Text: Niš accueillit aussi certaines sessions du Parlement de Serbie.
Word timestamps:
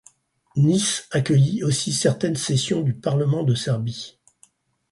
Niš 0.57 1.03
accueillit 1.11 1.61
aussi 1.63 1.93
certaines 1.93 2.35
sessions 2.35 2.81
du 2.81 2.95
Parlement 2.95 3.43
de 3.43 3.53
Serbie. 3.53 4.17